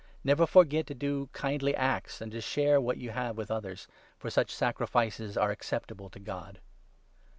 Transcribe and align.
Never 0.23 0.47
forget 0.47 0.87
to 0.87 0.95
do 0.95 1.29
kindly 1.31 1.75
acts 1.75 2.21
and 2.21 2.31
to 2.31 2.41
share 2.41 2.81
what 2.81 2.97
you 2.97 3.11
i( 3.11 3.13
have 3.13 3.37
with 3.37 3.51
others, 3.51 3.87
for 4.17 4.31
such 4.31 4.49
sacrifices 4.49 5.37
are 5.37 5.51
acceptable 5.51 6.09
to 6.09 6.19
God. 6.19 6.59